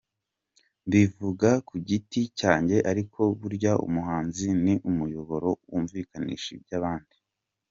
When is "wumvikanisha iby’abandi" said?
5.71-7.15